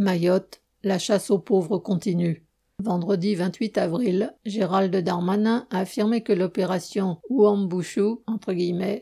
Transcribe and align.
Mayotte, 0.00 0.62
la 0.82 0.98
chasse 0.98 1.30
aux 1.30 1.38
pauvres 1.38 1.76
continue. 1.76 2.46
Vendredi 2.82 3.34
28 3.34 3.76
avril, 3.76 4.34
Gérald 4.46 4.96
Darmanin 4.96 5.66
a 5.68 5.80
affirmé 5.80 6.22
que 6.22 6.32
l'opération 6.32 7.18
Ouambouchou 7.28 8.22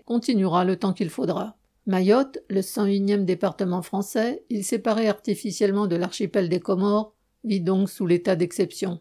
continuera 0.05 0.65
le 0.65 0.75
temps 0.75 0.93
qu'il 0.93 1.09
faudra. 1.09 1.57
Mayotte, 1.87 2.39
le 2.51 2.63
101e 2.63 3.25
département 3.25 3.81
français, 3.83 4.45
il 4.51 4.65
séparé 4.65 5.07
artificiellement 5.07 5.87
de 5.87 5.95
l'archipel 5.95 6.49
des 6.49 6.59
Comores, 6.59 7.15
vit 7.45 7.61
donc 7.61 7.89
sous 7.89 8.05
l'état 8.05 8.35
d'exception. 8.35 8.99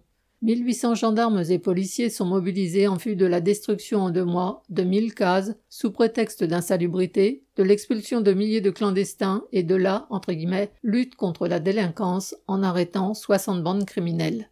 1800 0.47 0.95
gendarmes 0.95 1.43
et 1.49 1.59
policiers 1.59 2.09
sont 2.09 2.23
mobilisés 2.23 2.87
en 2.87 2.95
vue 2.95 3.17
de 3.17 3.25
la 3.25 3.41
destruction 3.41 4.03
en 4.03 4.11
deux 4.11 4.23
mois 4.23 4.63
de 4.69 4.81
1000 4.81 5.13
cases 5.13 5.53
sous 5.67 5.91
prétexte 5.91 6.41
d'insalubrité, 6.41 7.43
de 7.57 7.63
l'expulsion 7.63 8.21
de 8.21 8.31
milliers 8.31 8.61
de 8.61 8.69
clandestins 8.69 9.43
et 9.51 9.63
de 9.63 9.75
la, 9.75 10.07
entre 10.09 10.31
guillemets, 10.31 10.71
lutte 10.83 11.15
contre 11.15 11.49
la 11.49 11.59
délinquance 11.59 12.33
en 12.47 12.63
arrêtant 12.63 13.13
60 13.13 13.61
bandes 13.61 13.83
criminelles. 13.83 14.49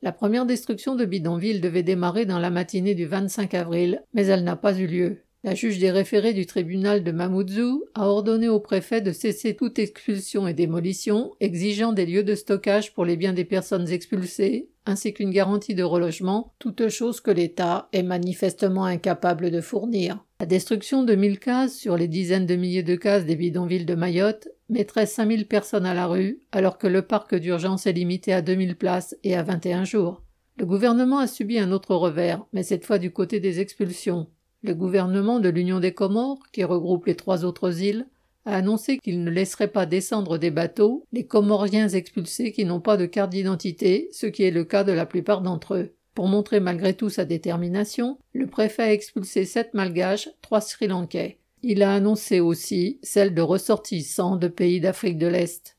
La 0.00 0.10
première 0.10 0.46
destruction 0.46 0.94
de 0.94 1.04
bidonville 1.04 1.60
devait 1.60 1.82
démarrer 1.82 2.24
dans 2.24 2.38
la 2.38 2.48
matinée 2.48 2.94
du 2.94 3.04
25 3.04 3.52
avril, 3.52 4.02
mais 4.14 4.24
elle 4.24 4.42
n'a 4.42 4.56
pas 4.56 4.78
eu 4.78 4.86
lieu. 4.86 5.18
La 5.44 5.54
juge 5.54 5.78
des 5.78 5.90
référés 5.90 6.32
du 6.32 6.46
tribunal 6.46 7.04
de 7.04 7.12
Mamoudzou 7.12 7.84
a 7.94 8.08
ordonné 8.08 8.48
au 8.48 8.58
préfet 8.58 9.02
de 9.02 9.12
cesser 9.12 9.54
toute 9.54 9.78
expulsion 9.78 10.48
et 10.48 10.54
démolition, 10.54 11.34
exigeant 11.40 11.92
des 11.92 12.06
lieux 12.06 12.24
de 12.24 12.34
stockage 12.34 12.94
pour 12.94 13.04
les 13.04 13.18
biens 13.18 13.34
des 13.34 13.44
personnes 13.44 13.90
expulsées, 13.90 14.70
ainsi 14.86 15.12
qu'une 15.12 15.30
garantie 15.30 15.74
de 15.74 15.82
relogement, 15.82 16.52
toute 16.58 16.88
chose 16.88 17.20
que 17.20 17.30
l'État 17.30 17.88
est 17.92 18.02
manifestement 18.02 18.84
incapable 18.84 19.50
de 19.50 19.60
fournir. 19.60 20.24
La 20.40 20.46
destruction 20.46 21.02
de 21.02 21.14
mille 21.14 21.38
cases 21.38 21.76
sur 21.76 21.96
les 21.96 22.08
dizaines 22.08 22.46
de 22.46 22.56
milliers 22.56 22.82
de 22.82 22.94
cases 22.94 23.26
des 23.26 23.36
bidonvilles 23.36 23.84
de 23.84 23.94
Mayotte 23.94 24.48
mettrait 24.68 25.06
5000 25.06 25.46
personnes 25.46 25.86
à 25.86 25.94
la 25.94 26.06
rue, 26.06 26.40
alors 26.52 26.78
que 26.78 26.86
le 26.86 27.02
parc 27.02 27.34
d'urgence 27.34 27.86
est 27.86 27.92
limité 27.92 28.32
à 28.32 28.42
2000 28.42 28.76
places 28.76 29.16
et 29.24 29.36
à 29.36 29.42
21 29.42 29.84
jours. 29.84 30.22
Le 30.58 30.66
gouvernement 30.66 31.18
a 31.18 31.26
subi 31.26 31.58
un 31.58 31.72
autre 31.72 31.94
revers, 31.94 32.44
mais 32.52 32.62
cette 32.62 32.86
fois 32.86 32.98
du 32.98 33.10
côté 33.10 33.40
des 33.40 33.60
expulsions. 33.60 34.26
Le 34.62 34.74
gouvernement 34.74 35.38
de 35.38 35.48
l'Union 35.48 35.80
des 35.80 35.92
Comores, 35.92 36.42
qui 36.52 36.64
regroupe 36.64 37.06
les 37.06 37.14
trois 37.14 37.44
autres 37.44 37.82
îles, 37.82 38.06
a 38.46 38.56
annoncé 38.56 38.98
qu'il 38.98 39.22
ne 39.22 39.30
laisserait 39.30 39.68
pas 39.68 39.84
descendre 39.84 40.38
des 40.38 40.50
bateaux 40.50 41.04
les 41.12 41.26
Comoriens 41.26 41.88
expulsés 41.88 42.52
qui 42.52 42.64
n'ont 42.64 42.80
pas 42.80 42.96
de 42.96 43.06
carte 43.06 43.30
d'identité, 43.30 44.08
ce 44.12 44.26
qui 44.26 44.44
est 44.44 44.50
le 44.50 44.64
cas 44.64 44.84
de 44.84 44.92
la 44.92 45.04
plupart 45.04 45.42
d'entre 45.42 45.74
eux. 45.74 45.92
Pour 46.14 46.28
montrer 46.28 46.60
malgré 46.60 46.94
tout 46.94 47.10
sa 47.10 47.26
détermination, 47.26 48.16
le 48.32 48.46
préfet 48.46 48.84
a 48.84 48.92
expulsé 48.92 49.44
sept 49.44 49.74
malgaches, 49.74 50.30
trois 50.40 50.62
sri 50.62 50.86
lankais. 50.86 51.38
Il 51.62 51.82
a 51.82 51.92
annoncé 51.92 52.40
aussi 52.40 52.98
celle 53.02 53.34
de 53.34 53.42
ressortissants 53.42 54.36
de 54.36 54.48
pays 54.48 54.80
d'Afrique 54.80 55.18
de 55.18 55.26
l'Est. 55.26 55.76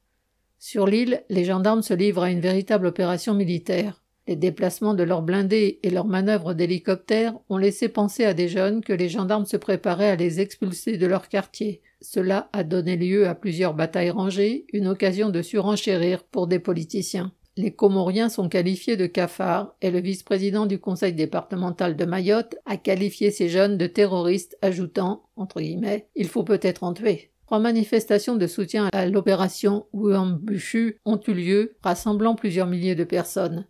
Sur 0.60 0.86
l'île, 0.86 1.24
les 1.30 1.46
gendarmes 1.46 1.82
se 1.82 1.94
livrent 1.94 2.24
à 2.24 2.30
une 2.30 2.42
véritable 2.42 2.88
opération 2.88 3.34
militaire. 3.34 4.04
Les 4.28 4.36
déplacements 4.36 4.94
de 4.94 5.04
leurs 5.04 5.22
blindés 5.22 5.80
et 5.84 5.90
leurs 5.90 6.06
manœuvres 6.06 6.54
d'hélicoptères 6.54 7.34
ont 7.50 7.58
laissé 7.58 7.88
penser 7.88 8.26
à 8.26 8.34
des 8.34 8.50
jeunes 8.50 8.84
que 8.84 8.92
les 8.92 9.08
gendarmes 9.08 9.46
se 9.46 9.56
préparaient 9.56 10.10
à 10.10 10.16
les 10.18 10.42
expulser 10.42 10.98
de 10.98 11.08
leur 11.08 11.30
quartier. 11.30 11.82
Cela 12.02 12.50
a 12.52 12.66
donné 12.66 12.98
lieu 12.98 13.28
à 13.28 13.36
plusieurs 13.36 13.74
batailles 13.74 14.10
rangées, 14.10 14.66
une 14.74 14.88
occasion 14.88 15.30
de 15.30 15.42
surenchérir 15.42 16.24
pour 16.24 16.48
des 16.48 16.60
politiciens. 16.60 17.32
Les 17.56 17.72
Comoriens 17.72 18.30
sont 18.30 18.50
qualifiés 18.50 18.98
de 18.98 19.08
cafards 19.08 19.76
et 19.82 19.90
le 19.90 20.00
vice-président 20.00 20.68
du 20.68 20.78
conseil 20.78 21.14
départemental 21.14 21.96
de 21.96 22.06
Mayotte 22.06 22.56
a 22.66 22.78
qualifié 22.78 23.32
ces 23.32 23.50
jeunes 23.50 23.78
de 23.78 23.88
terroristes, 23.88 24.58
ajoutant, 24.62 25.24
entre 25.38 25.62
guillemets, 25.62 26.08
il 26.16 26.28
faut 26.28 26.44
peut-être 26.44 26.84
en 26.84 26.94
tuer. 26.94 27.32
Trois 27.48 27.60
manifestations 27.60 28.36
de 28.36 28.46
soutien 28.46 28.90
à 28.92 29.06
l'opération 29.08 29.86
Ouambushu 29.94 31.00
ont 31.06 31.20
eu 31.28 31.34
lieu, 31.34 31.78
rassemblant 31.82 32.36
plusieurs 32.36 32.68
milliers 32.68 32.94
de 32.94 33.06
personnes. 33.06 33.66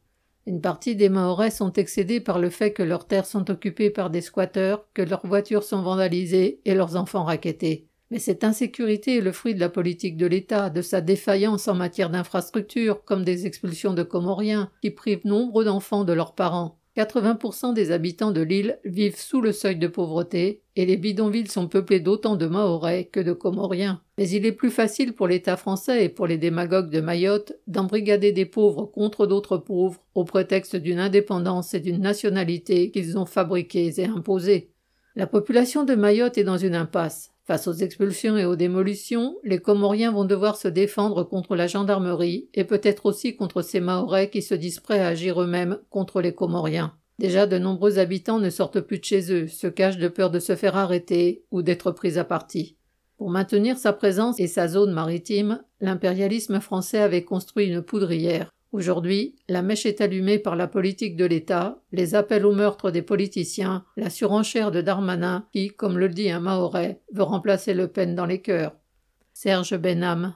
Une 0.48 0.62
partie 0.62 0.96
des 0.96 1.10
Mahorais 1.10 1.52
sont 1.52 1.74
excédés 1.74 2.22
par 2.22 2.40
le 2.40 2.50
fait 2.50 2.72
que 2.72 2.82
leurs 2.82 3.06
terres 3.06 3.26
sont 3.26 3.52
occupées 3.52 3.90
par 3.90 4.10
des 4.10 4.22
squatteurs, 4.22 4.88
que 4.94 5.02
leurs 5.02 5.28
voitures 5.28 5.64
sont 5.64 5.82
vandalisées 5.82 6.62
et 6.64 6.74
leurs 6.74 6.96
enfants 6.96 7.26
raquettés. 7.26 7.90
Mais 8.12 8.20
cette 8.20 8.46
insécurité 8.46 9.18
est 9.18 9.22
le 9.22 9.34
fruit 9.34 9.56
de 9.56 9.60
la 9.60 9.68
politique 9.68 10.16
de 10.16 10.26
l'État, 10.26 10.70
de 10.70 10.82
sa 10.82 11.02
défaillance 11.02 11.68
en 11.68 11.76
matière 11.76 12.10
d'infrastructures, 12.10 13.04
comme 13.04 13.26
des 13.26 13.46
expulsions 13.46 13.94
de 13.94 14.04
Comoriens, 14.04 14.72
qui 14.82 14.90
privent 14.90 15.26
nombre 15.26 15.66
d'enfants 15.66 16.06
de 16.06 16.14
leurs 16.14 16.34
parents. 16.34 16.80
80% 16.98 17.76
des 17.76 17.92
habitants 17.92 18.32
de 18.32 18.42
l'île 18.42 18.80
vivent 18.84 19.20
sous 19.20 19.40
le 19.40 19.52
seuil 19.52 19.76
de 19.76 19.88
pauvreté 19.88 20.64
et 20.76 20.88
les 20.88 20.98
bidonvilles 20.98 21.48
sont 21.48 21.68
peuplées 21.68 22.00
d'autant 22.00 22.36
de 22.36 22.48
Mahorais 22.48 23.06
que 23.06 23.20
de 23.20 23.34
Comoriens. 23.34 24.02
Mais 24.18 24.28
il 24.28 24.48
est 24.48 24.52
plus 24.52 24.72
facile 24.72 25.14
pour 25.14 25.28
l'État 25.28 25.58
français 25.58 26.06
et 26.06 26.10
pour 26.10 26.26
les 26.26 26.40
démagogues 26.40 26.90
de 26.90 27.00
Mayotte 27.00 27.54
d'embrigader 27.68 28.32
des 28.32 28.48
pauvres 28.48 28.86
contre 28.86 29.28
d'autres 29.28 29.58
pauvres 29.58 30.02
au 30.16 30.26
prétexte 30.26 30.76
d'une 30.76 30.98
indépendance 30.98 31.76
et 31.76 31.80
d'une 31.80 32.02
nationalité 32.02 32.90
qu'ils 32.90 33.20
ont 33.20 33.28
fabriquées 33.28 34.02
et 34.02 34.06
imposées. 34.06 34.72
La 35.16 35.28
population 35.28 35.84
de 35.84 35.94
Mayotte 35.94 36.40
est 36.40 36.44
dans 36.44 36.58
une 36.58 36.76
impasse. 36.76 37.32
Face 37.48 37.70
aux 37.70 37.74
expulsions 37.74 38.36
et 38.36 38.44
aux 38.44 38.58
démolitions, 38.58 39.38
les 39.46 39.60
Comoriens 39.60 40.12
vont 40.12 40.26
devoir 40.26 40.58
se 40.58 40.68
défendre 40.68 41.24
contre 41.24 41.56
la 41.56 41.68
gendarmerie 41.68 42.50
et 42.54 42.66
peut-être 42.66 43.06
aussi 43.06 43.38
contre 43.38 43.62
ces 43.62 43.80
Mahorais 43.80 44.30
qui 44.30 44.42
se 44.42 44.54
disent 44.54 44.82
prêts 44.82 45.00
à 45.00 45.08
agir 45.08 45.42
eux-mêmes 45.42 45.80
contre 45.90 46.20
les 46.20 46.36
Comoriens. 46.36 46.94
Déjà 47.20 47.48
de 47.48 47.58
nombreux 47.58 48.00
habitants 48.00 48.40
ne 48.40 48.50
sortent 48.50 48.82
plus 48.82 49.00
de 49.00 49.06
chez 49.06 49.32
eux, 49.32 49.48
se 49.48 49.68
cachent 49.68 49.98
de 49.98 50.10
peur 50.10 50.30
de 50.30 50.40
se 50.40 50.58
faire 50.58 50.76
arrêter 50.76 51.46
ou 51.50 51.62
d'être 51.62 51.92
pris 51.92 52.18
à 52.18 52.26
partie. 52.26 52.76
Pour 53.18 53.30
maintenir 53.30 53.78
sa 53.78 53.94
présence 53.94 54.38
et 54.42 54.48
sa 54.48 54.68
zone 54.68 54.92
maritime, 54.92 55.64
l'impérialisme 55.80 56.60
français 56.60 57.00
avait 57.00 57.24
construit 57.24 57.68
une 57.68 57.82
poudrière. 57.82 58.52
Aujourd'hui, 58.74 59.36
la 59.48 59.62
mèche 59.62 59.86
est 59.86 60.02
allumée 60.02 60.40
par 60.40 60.58
la 60.58 60.68
politique 60.68 61.16
de 61.16 61.26
l'État, 61.26 61.80
les 61.94 62.16
appels 62.16 62.46
au 62.46 62.54
meurtre 62.54 62.92
des 62.92 63.02
politiciens, 63.02 63.86
la 63.96 64.10
surenchère 64.10 64.72
de 64.72 64.82
Darmanin 64.82 65.48
qui, 65.54 65.70
comme 65.70 65.98
le 65.98 66.10
dit 66.10 66.30
un 66.30 66.42
Mahorais, 66.42 67.00
veut 67.14 67.24
remplacer 67.24 67.74
Le 67.74 67.88
Pen 67.88 68.14
dans 68.14 68.26
les 68.26 68.42
cœurs. 68.42 68.76
Serge 69.34 69.78
Benham 69.78 70.26